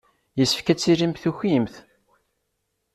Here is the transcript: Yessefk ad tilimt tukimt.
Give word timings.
Yessefk 0.39 0.67
ad 0.71 0.79
tilimt 0.79 1.21
tukimt. 1.23 1.75